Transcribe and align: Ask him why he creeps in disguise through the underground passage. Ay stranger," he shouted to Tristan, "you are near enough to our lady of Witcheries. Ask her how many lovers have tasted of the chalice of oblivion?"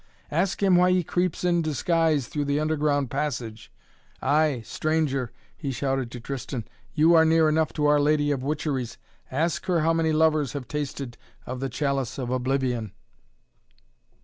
Ask 0.31 0.63
him 0.63 0.77
why 0.77 0.89
he 0.93 1.03
creeps 1.03 1.43
in 1.43 1.61
disguise 1.61 2.27
through 2.27 2.45
the 2.45 2.59
underground 2.59 3.11
passage. 3.11 3.71
Ay 4.19 4.63
stranger," 4.65 5.31
he 5.55 5.71
shouted 5.71 6.09
to 6.09 6.19
Tristan, 6.19 6.65
"you 6.95 7.13
are 7.13 7.23
near 7.23 7.47
enough 7.47 7.71
to 7.73 7.85
our 7.85 7.99
lady 7.99 8.31
of 8.31 8.41
Witcheries. 8.41 8.97
Ask 9.29 9.67
her 9.67 9.81
how 9.81 9.93
many 9.93 10.11
lovers 10.11 10.53
have 10.53 10.67
tasted 10.67 11.17
of 11.45 11.59
the 11.59 11.69
chalice 11.69 12.17
of 12.17 12.31
oblivion?" 12.31 12.93